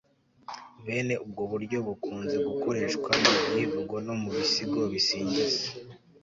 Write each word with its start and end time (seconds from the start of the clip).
bene 0.85 1.15
ubwo 1.25 1.41
buryo 1.51 1.77
bukunzegukoreshwa 1.87 3.11
mu 3.23 3.31
byivugo 3.47 3.95
no 4.05 4.13
mu 4.21 4.29
bisigo 4.35 4.81
bisingiza 4.93 5.65